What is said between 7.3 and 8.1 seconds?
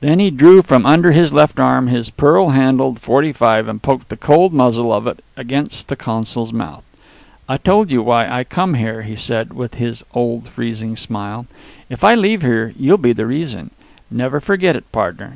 "I told you